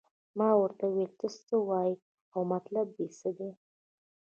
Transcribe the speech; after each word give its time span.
ما 0.37 0.49
ورته 0.61 0.83
وویل 0.87 1.11
ته 1.19 1.27
څه 1.47 1.55
وایې 1.69 1.95
او 2.33 2.41
مطلب 2.53 2.87
دې 2.97 3.07
څه 3.17 3.29
دی. 3.37 3.51